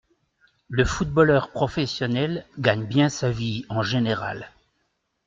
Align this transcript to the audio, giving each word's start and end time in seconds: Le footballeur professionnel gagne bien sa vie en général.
Le 0.67 0.83
footballeur 0.83 1.51
professionnel 1.51 2.47
gagne 2.57 2.87
bien 2.87 3.07
sa 3.07 3.29
vie 3.29 3.65
en 3.69 3.83
général. 3.83 4.49